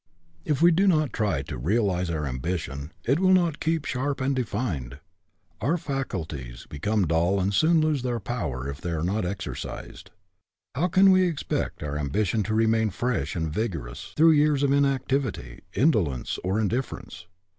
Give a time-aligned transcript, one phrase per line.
[0.45, 4.35] If we do not try to realize our ambition, it will not keep sharp and
[4.35, 4.97] defined.
[5.61, 9.21] Our faculties become dull and soon lose their power if they GETTING AROUSED 21 are
[9.21, 10.11] not exercised.
[10.73, 15.59] How can we expect our ambition to remain fresh and vigorous through years of inactivity,
[15.75, 17.27] indolence, or indifference?